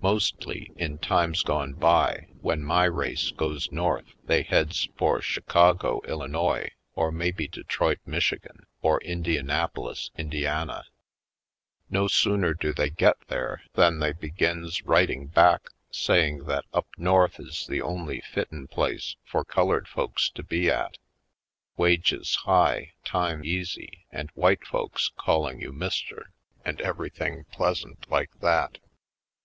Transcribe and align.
Mostly, 0.00 0.70
in 0.76 0.98
times 0.98 1.42
gone 1.42 1.72
by, 1.72 2.28
when 2.40 2.62
my 2.62 2.84
race 2.84 3.32
goes 3.32 3.72
North 3.72 4.14
they 4.26 4.42
heads 4.44 4.88
for 4.96 5.20
Chicago, 5.20 6.00
Illinois, 6.06 6.70
or 6.94 7.10
maybe 7.10 7.48
Detroit, 7.48 7.98
Michi 8.06 8.40
gan, 8.40 8.66
or 8.80 9.02
Indianapolis, 9.02 10.12
Indiana. 10.16 10.84
No 11.90 12.06
sooner 12.06 12.54
22 12.54 12.54
/. 12.54 12.54
Poindexterj 12.54 12.54
Colored 12.54 12.60
do 12.60 12.72
they 12.80 12.90
get 12.90 13.16
there 13.26 13.62
than 13.72 13.98
they 13.98 14.12
begins 14.12 14.82
writing 14.84 15.26
back 15.26 15.68
saying 15.90 16.44
that 16.44 16.64
up 16.72 16.86
North 16.96 17.40
is 17.40 17.66
the 17.66 17.82
only 17.82 18.20
fitten 18.20 18.68
place 18.68 19.16
for 19.24 19.44
colored 19.44 19.88
folks 19.88 20.30
to 20.30 20.44
be 20.44 20.70
at; 20.70 20.96
wages 21.76 22.36
high, 22.44 22.92
times 23.04 23.44
easy, 23.44 24.04
and 24.12 24.30
white 24.34 24.64
folks 24.64 25.10
calling 25.16 25.60
you 25.60 25.72
"Mister" 25.72 26.30
and 26.64 26.80
everything 26.80 27.46
pleasant 27.50 28.08
like 28.08 28.30
that. 28.38 28.78